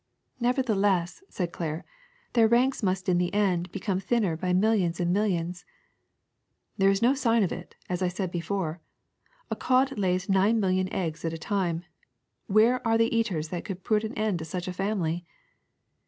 [0.39, 1.85] '^Nevertheless,'^ said Claire,
[2.29, 5.65] ^' their ranks must in the end become thinner by millions and millions.'' ^^
[6.75, 8.81] There is no sign of it, as I said before.
[9.51, 11.85] A cod lays nine million eggs at a time!
[12.47, 15.23] Where are the eat ers that could put an end to such a family